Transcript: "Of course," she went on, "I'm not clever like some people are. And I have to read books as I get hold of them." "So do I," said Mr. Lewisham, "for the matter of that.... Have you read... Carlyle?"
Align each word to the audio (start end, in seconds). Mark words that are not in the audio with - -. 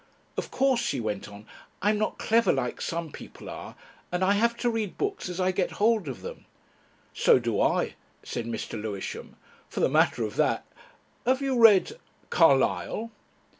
"Of 0.35 0.49
course," 0.49 0.79
she 0.79 0.99
went 0.99 1.29
on, 1.29 1.45
"I'm 1.79 1.99
not 1.99 2.17
clever 2.17 2.51
like 2.51 2.81
some 2.81 3.11
people 3.11 3.51
are. 3.51 3.75
And 4.11 4.23
I 4.23 4.31
have 4.33 4.57
to 4.57 4.69
read 4.71 4.97
books 4.97 5.29
as 5.29 5.39
I 5.39 5.51
get 5.51 5.73
hold 5.73 6.07
of 6.07 6.23
them." 6.23 6.45
"So 7.13 7.37
do 7.37 7.61
I," 7.61 7.93
said 8.23 8.47
Mr. 8.47 8.81
Lewisham, 8.81 9.35
"for 9.69 9.79
the 9.79 9.89
matter 9.89 10.23
of 10.23 10.37
that.... 10.37 10.65
Have 11.27 11.43
you 11.43 11.55
read... 11.59 11.91
Carlyle?" 12.31 13.11